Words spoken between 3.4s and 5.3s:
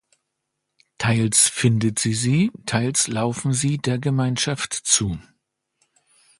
sie der Gemeinschaft zu.